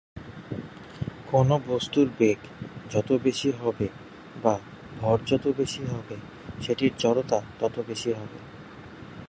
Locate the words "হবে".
3.61-3.87, 5.85-6.15, 8.13-8.37